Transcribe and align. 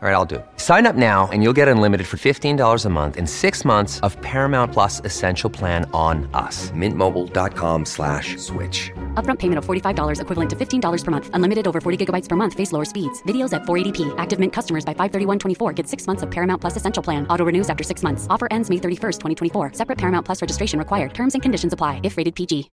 All 0.00 0.08
right, 0.08 0.14
I'll 0.14 0.24
do 0.24 0.36
it. 0.36 0.46
Sign 0.58 0.86
up 0.86 0.94
now 0.94 1.28
and 1.32 1.42
you'll 1.42 1.52
get 1.52 1.66
unlimited 1.66 2.06
for 2.06 2.18
$15 2.18 2.84
a 2.84 2.88
month 2.88 3.16
and 3.16 3.28
six 3.28 3.64
months 3.64 3.98
of 4.06 4.16
Paramount 4.22 4.72
Plus 4.72 5.00
Essential 5.04 5.50
Plan 5.50 5.90
on 5.92 6.30
us. 6.34 6.70
Mintmobile.com 6.70 7.84
slash 7.84 8.36
switch. 8.36 8.92
Upfront 9.14 9.40
payment 9.40 9.58
of 9.58 9.66
$45 9.66 10.20
equivalent 10.20 10.50
to 10.50 10.54
$15 10.54 11.04
per 11.04 11.10
month. 11.10 11.30
Unlimited 11.32 11.66
over 11.66 11.80
40 11.80 12.06
gigabytes 12.06 12.28
per 12.28 12.36
month. 12.36 12.54
Face 12.54 12.70
lower 12.70 12.84
speeds. 12.84 13.20
Videos 13.24 13.52
at 13.52 13.62
480p. 13.62 14.14
Active 14.18 14.38
Mint 14.38 14.52
customers 14.52 14.84
by 14.84 14.94
531.24 14.94 15.74
get 15.74 15.88
six 15.88 16.06
months 16.06 16.22
of 16.22 16.30
Paramount 16.30 16.60
Plus 16.60 16.76
Essential 16.76 17.02
Plan. 17.02 17.26
Auto 17.26 17.44
renews 17.44 17.68
after 17.68 17.82
six 17.82 18.04
months. 18.04 18.28
Offer 18.30 18.46
ends 18.52 18.70
May 18.70 18.76
31st, 18.76 19.18
2024. 19.50 19.72
Separate 19.72 19.98
Paramount 19.98 20.24
Plus 20.24 20.40
registration 20.40 20.78
required. 20.78 21.12
Terms 21.12 21.34
and 21.34 21.42
conditions 21.42 21.72
apply 21.72 22.00
if 22.04 22.16
rated 22.16 22.36
PG. 22.36 22.70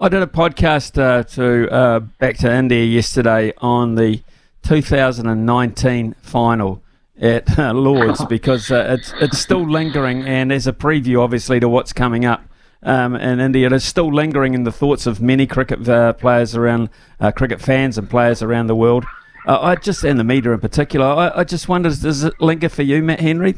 I 0.00 0.08
did 0.08 0.22
a 0.22 0.28
podcast 0.28 1.02
uh, 1.02 1.24
to 1.34 1.68
uh, 1.72 1.98
back 1.98 2.36
to 2.38 2.52
India 2.52 2.84
yesterday 2.84 3.52
on 3.58 3.96
the 3.96 4.22
2019 4.64 6.14
final 6.22 6.82
at 7.20 7.58
uh, 7.58 7.72
Lord's 7.72 8.24
because 8.28 8.70
uh, 8.70 8.96
it's 8.98 9.12
it's 9.20 9.38
still 9.38 9.68
lingering, 9.68 10.22
and 10.26 10.50
there's 10.50 10.66
a 10.66 10.72
preview, 10.72 11.20
obviously, 11.20 11.60
to 11.60 11.68
what's 11.68 11.92
coming 11.92 12.24
up 12.24 12.42
um, 12.82 13.14
in 13.14 13.40
India. 13.40 13.72
It's 13.72 13.84
still 13.84 14.12
lingering 14.12 14.54
in 14.54 14.64
the 14.64 14.72
thoughts 14.72 15.06
of 15.06 15.20
many 15.20 15.46
cricket 15.46 15.88
uh, 15.88 16.12
players 16.14 16.54
around, 16.54 16.90
uh, 17.20 17.32
cricket 17.32 17.60
fans 17.60 17.98
and 17.98 18.08
players 18.08 18.42
around 18.42 18.66
the 18.66 18.76
world. 18.76 19.04
Uh, 19.46 19.60
I 19.60 19.76
just 19.76 20.04
and 20.04 20.18
the 20.18 20.24
media 20.24 20.52
in 20.52 20.60
particular. 20.60 21.06
I, 21.06 21.40
I 21.40 21.44
just 21.44 21.68
wonder, 21.68 21.90
does 21.90 22.24
it 22.24 22.40
linger 22.40 22.68
for 22.68 22.82
you, 22.82 23.02
Matt 23.02 23.20
Henry? 23.20 23.56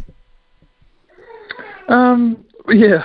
Um, 1.89 2.45
yeah, 2.69 3.05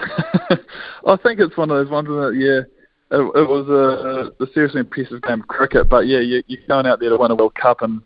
I 1.06 1.16
think 1.18 1.40
it's 1.40 1.56
one 1.56 1.70
of 1.70 1.78
those 1.78 1.90
ones 1.90 2.08
that 2.08 2.36
yeah. 2.36 2.81
It, 3.12 3.20
it 3.20 3.50
was 3.50 3.68
a, 3.68 4.44
a 4.44 4.48
seriously 4.54 4.80
impressive 4.80 5.22
game 5.22 5.42
of 5.42 5.48
cricket, 5.48 5.90
but 5.90 6.08
yeah, 6.08 6.20
you, 6.20 6.44
you're 6.48 6.66
going 6.68 6.86
out 6.86 7.02
there 7.02 7.10
to 7.10 7.18
win 7.18 7.32
a 7.32 7.36
World 7.36 7.56
Cup, 7.56 7.82
and 7.82 8.02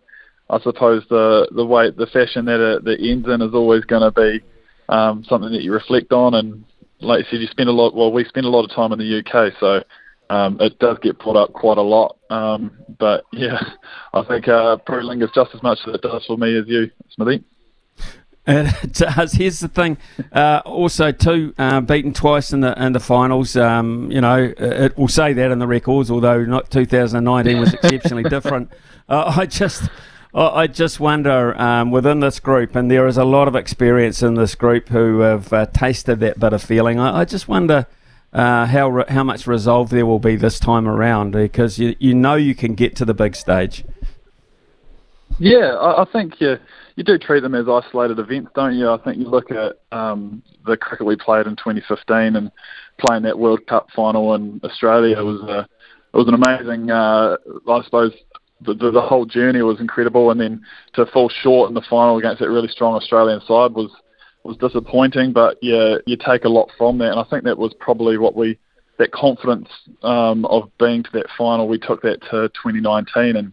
I 0.49 0.59
suppose 0.59 1.03
the 1.09 1.47
the 1.55 1.65
way 1.65 1.91
the 1.91 2.07
fashion 2.07 2.45
that 2.45 2.59
it 2.59 2.83
that 2.85 2.99
ends 2.99 3.27
in 3.27 3.41
is 3.41 3.53
always 3.53 3.83
going 3.85 4.01
to 4.01 4.11
be 4.11 4.43
um, 4.89 5.23
something 5.29 5.51
that 5.51 5.61
you 5.61 5.71
reflect 5.71 6.11
on. 6.11 6.33
And 6.33 6.65
like 7.01 7.19
you 7.19 7.25
said, 7.29 7.41
you 7.41 7.47
spend 7.47 7.69
a 7.69 7.71
lot. 7.71 7.95
Well, 7.95 8.11
we 8.11 8.25
spend 8.25 8.47
a 8.47 8.49
lot 8.49 8.65
of 8.65 8.75
time 8.75 8.91
in 8.93 8.99
the 8.99 9.19
UK, 9.19 9.53
so 9.59 9.83
um, 10.33 10.57
it 10.59 10.79
does 10.79 10.97
get 11.03 11.19
put 11.19 11.35
up 11.35 11.53
quite 11.53 11.77
a 11.77 11.83
lot. 11.83 12.17
Um, 12.31 12.71
but 12.97 13.25
yeah, 13.31 13.59
I 14.13 14.23
think 14.23 14.47
uh, 14.47 14.77
Pro 14.85 15.01
lingers 15.01 15.29
just 15.35 15.51
as 15.53 15.61
much 15.61 15.79
as 15.87 15.95
it 15.95 16.01
does 16.01 16.25
for 16.25 16.37
me 16.37 16.57
as 16.57 16.65
you, 16.67 16.89
Smithy. 17.11 17.43
It 18.47 18.93
does. 18.93 19.33
Here's 19.33 19.59
the 19.59 19.67
thing. 19.67 19.97
Uh, 20.31 20.61
also, 20.65 21.11
too, 21.11 21.53
uh, 21.57 21.81
beaten 21.81 22.13
twice 22.13 22.53
in 22.53 22.61
the 22.61 22.79
in 22.81 22.93
the 22.93 22.99
finals. 22.99 23.55
Um, 23.57 24.11
you 24.11 24.21
know, 24.21 24.53
it 24.57 24.97
will 24.97 25.07
say 25.07 25.33
that 25.33 25.51
in 25.51 25.59
the 25.59 25.67
records, 25.67 26.11
although 26.11 26.43
not 26.43 26.69
2019 26.69 27.59
was 27.59 27.73
exceptionally 27.83 28.23
different. 28.23 28.71
Uh, 29.09 29.33
I 29.35 29.45
just, 29.45 29.89
I 30.33 30.67
just 30.67 30.99
wonder 30.99 31.59
um, 31.59 31.91
within 31.91 32.19
this 32.19 32.39
group, 32.39 32.75
and 32.75 32.89
there 32.89 33.07
is 33.07 33.17
a 33.17 33.25
lot 33.25 33.47
of 33.47 33.55
experience 33.55 34.21
in 34.21 34.35
this 34.35 34.53
group 34.53 34.89
who 34.89 35.19
have 35.19 35.51
uh, 35.51 35.65
tasted 35.67 36.19
that 36.19 36.39
bitter 36.39 36.59
feeling. 36.59 36.99
I, 36.99 37.21
I 37.21 37.25
just 37.25 37.47
wonder 37.47 37.87
uh, 38.31 38.67
how 38.67 38.89
re- 38.89 39.05
how 39.07 39.23
much 39.23 39.47
resolve 39.47 39.89
there 39.89 40.05
will 40.05 40.19
be 40.19 40.35
this 40.35 40.59
time 40.59 40.87
around, 40.87 41.31
because 41.31 41.79
you 41.79 41.95
you 41.97 42.13
know 42.13 42.35
you 42.35 42.53
can 42.53 42.75
get 42.75 42.95
to 42.97 43.05
the 43.05 43.13
big 43.15 43.35
stage. 43.35 43.83
Yeah, 45.39 45.73
I, 45.73 46.03
I 46.03 46.05
think 46.05 46.39
you 46.39 46.59
you 46.95 47.03
do 47.03 47.17
treat 47.17 47.41
them 47.41 47.55
as 47.55 47.67
isolated 47.67 48.19
events, 48.19 48.51
don't 48.55 48.75
you? 48.75 48.89
I 48.89 48.97
think 48.97 49.17
you 49.17 49.27
look 49.27 49.51
at 49.51 49.79
um, 49.91 50.41
the 50.65 50.77
cricket 50.77 51.05
we 51.05 51.17
played 51.17 51.45
in 51.45 51.55
2015 51.55 52.35
and 52.35 52.51
playing 52.97 53.23
that 53.23 53.37
World 53.37 53.67
Cup 53.67 53.87
final 53.95 54.33
in 54.35 54.61
Australia 54.63 55.21
was 55.23 55.41
a 55.41 55.67
it 56.13 56.17
was 56.17 56.29
an 56.29 56.33
amazing, 56.33 56.89
uh, 56.89 57.35
I 57.67 57.83
suppose, 57.83 58.13
the, 58.61 58.73
the, 58.73 58.89
the 58.89 59.01
whole 59.01 59.25
journey 59.25 59.61
was 59.61 59.81
incredible, 59.81 60.31
and 60.31 60.39
then 60.39 60.63
to 60.93 61.05
fall 61.07 61.29
short 61.29 61.67
in 61.67 61.75
the 61.75 61.83
final 61.89 62.17
against 62.17 62.39
that 62.39 62.49
really 62.49 62.69
strong 62.69 62.95
Australian 62.95 63.41
side 63.41 63.73
was 63.73 63.91
was 64.43 64.55
disappointing. 64.57 65.33
But 65.33 65.57
yeah, 65.61 65.95
you 66.05 66.15
take 66.15 66.45
a 66.45 66.49
lot 66.49 66.69
from 66.77 66.99
that, 66.99 67.11
and 67.11 67.19
I 67.19 67.25
think 67.25 67.43
that 67.43 67.57
was 67.57 67.73
probably 67.81 68.17
what 68.17 68.33
we 68.33 68.57
that 68.97 69.11
confidence 69.11 69.67
um, 70.03 70.45
of 70.45 70.71
being 70.79 71.03
to 71.03 71.09
that 71.13 71.25
final. 71.37 71.67
We 71.67 71.79
took 71.79 72.01
that 72.03 72.21
to 72.31 72.47
2019, 72.63 73.35
and 73.35 73.51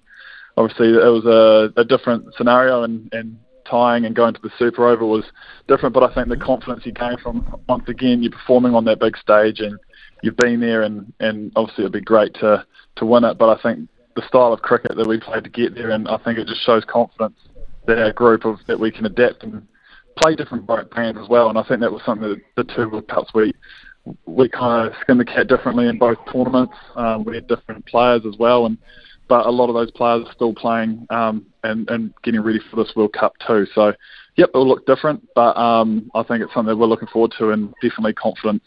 obviously 0.56 0.88
it 0.88 1.12
was 1.12 1.24
a, 1.24 1.80
a 1.80 1.84
different 1.84 2.34
scenario, 2.36 2.82
and, 2.82 3.08
and 3.12 3.38
tying 3.68 4.04
and 4.04 4.14
going 4.14 4.34
to 4.34 4.40
the 4.42 4.50
Super 4.58 4.88
Over 4.88 5.04
was 5.04 5.24
different. 5.68 5.94
But 5.94 6.10
I 6.10 6.14
think 6.14 6.28
the 6.28 6.36
confidence 6.36 6.84
you 6.84 6.92
gain 6.92 7.16
from 7.22 7.62
once 7.68 7.88
again 7.88 8.22
you're 8.22 8.32
performing 8.32 8.74
on 8.74 8.84
that 8.86 9.00
big 9.00 9.16
stage 9.16 9.60
and 9.60 9.78
you've 10.22 10.36
been 10.36 10.60
there, 10.60 10.82
and 10.82 11.12
and 11.20 11.52
obviously 11.56 11.84
it'd 11.84 11.92
be 11.92 12.00
great 12.00 12.34
to 12.34 12.64
to 12.96 13.06
win 13.06 13.24
it. 13.24 13.38
But 13.38 13.58
I 13.58 13.62
think 13.62 13.88
the 14.16 14.26
style 14.26 14.52
of 14.52 14.62
cricket 14.62 14.96
that 14.96 15.08
we 15.08 15.20
played 15.20 15.44
to 15.44 15.50
get 15.50 15.74
there, 15.74 15.91
and 15.91 16.08
I 16.08 16.18
think 16.18 16.38
it 16.38 16.46
just 16.46 16.64
shows 16.64 16.84
confidence 16.84 17.36
that 17.86 17.98
our 17.98 18.12
group 18.12 18.44
of 18.44 18.58
that 18.66 18.78
we 18.78 18.91
can 18.91 19.06
adapt 19.06 19.42
and 19.42 19.66
play 20.16 20.36
different 20.36 20.66
brands 20.66 21.18
as 21.20 21.28
well. 21.28 21.48
And 21.48 21.58
I 21.58 21.62
think 21.62 21.80
that 21.80 21.92
was 21.92 22.02
something 22.04 22.28
that 22.28 22.41
the 22.56 22.74
two 22.74 22.88
World 22.88 23.08
Cups 23.08 23.32
we 23.34 23.52
we 24.26 24.48
kind 24.48 24.88
of 24.88 24.94
skinned 25.00 25.20
the 25.20 25.24
cat 25.24 25.46
differently 25.46 25.88
in 25.88 25.98
both 25.98 26.18
tournaments. 26.32 26.74
Um, 26.96 27.24
we 27.24 27.36
had 27.36 27.46
different 27.46 27.86
players 27.86 28.22
as 28.26 28.36
well, 28.38 28.66
and 28.66 28.76
but 29.32 29.47
a 29.47 29.50
lot 29.50 29.70
of 29.70 29.75
those 29.75 29.91
players 29.93 30.26
are 30.26 30.32
still 30.34 30.53
playing 30.53 31.06
um, 31.09 31.47
and 31.62 31.88
and 31.88 32.12
getting 32.22 32.43
ready 32.43 32.60
for 32.70 32.76
this 32.76 32.93
World 32.94 33.15
Cup 33.19 33.32
too. 33.47 33.65
So, 33.75 33.94
yep, 34.37 34.50
it 34.53 34.54
will 34.54 34.69
look 34.69 34.84
different, 34.84 35.26
but 35.34 35.56
um, 35.56 36.10
I 36.15 36.22
think 36.22 36.43
it's 36.43 36.53
something 36.53 36.69
that 36.69 36.76
we're 36.76 36.84
looking 36.84 37.09
forward 37.09 37.32
to 37.38 37.53
and 37.53 37.72
definitely 37.81 38.12
confident 38.12 38.62